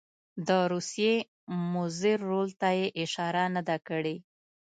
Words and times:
د 0.47 0.49
روسیې 0.71 1.13
مضر 1.73 2.17
رول 2.29 2.49
ته 2.61 2.69
یې 2.79 2.87
اشاره 3.03 3.43
نه 3.55 3.61
ده 3.67 3.77
کړې. 3.87 4.15